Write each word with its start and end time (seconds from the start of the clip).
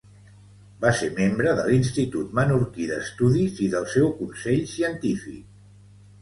Va 0.85 0.93
ser 1.01 1.09
membre 1.17 1.51
de 1.59 1.65
l'Institut 1.67 2.31
Menorquí 2.39 2.87
d'Estudis 2.93 3.61
i 3.67 3.69
del 3.75 3.87
seu 3.97 4.09
Consell 4.23 4.65
Científic. 4.73 5.47